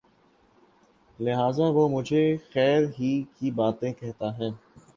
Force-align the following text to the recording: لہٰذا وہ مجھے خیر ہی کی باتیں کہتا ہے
لہٰذا 1.19 1.67
وہ 1.67 1.87
مجھے 1.89 2.23
خیر 2.53 2.83
ہی 2.99 3.13
کی 3.35 3.51
باتیں 3.51 3.91
کہتا 3.93 4.37
ہے 4.37 4.49